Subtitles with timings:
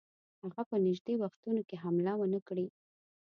[0.43, 2.67] هغه په نیژدې وختونو کې حمله ونه کړي.